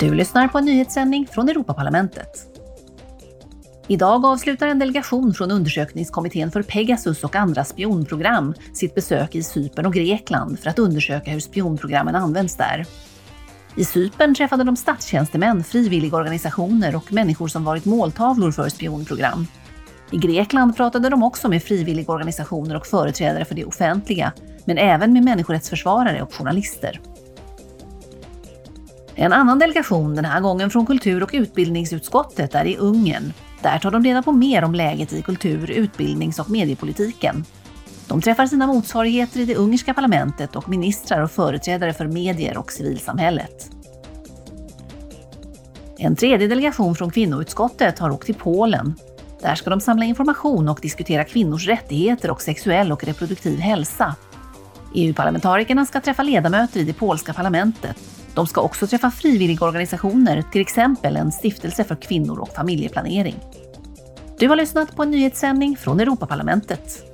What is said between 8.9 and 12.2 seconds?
besök i Cypern och Grekland för att undersöka hur spionprogrammen